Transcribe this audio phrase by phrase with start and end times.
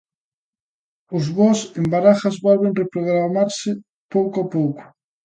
[1.17, 3.69] Os voos en Barajas volven reprogramarse
[4.13, 4.83] pouco a pouco.